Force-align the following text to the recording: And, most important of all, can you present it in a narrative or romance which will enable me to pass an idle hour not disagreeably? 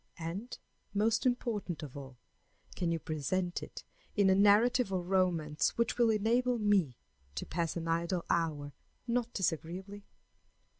And, 0.17 0.57
most 0.95 1.27
important 1.27 1.83
of 1.83 1.95
all, 1.95 2.17
can 2.75 2.89
you 2.91 2.97
present 2.97 3.61
it 3.61 3.83
in 4.15 4.31
a 4.31 4.33
narrative 4.35 4.91
or 4.91 5.03
romance 5.03 5.77
which 5.77 5.99
will 5.99 6.09
enable 6.09 6.57
me 6.57 6.97
to 7.35 7.45
pass 7.45 7.77
an 7.77 7.87
idle 7.87 8.25
hour 8.27 8.73
not 9.05 9.31
disagreeably? 9.31 10.07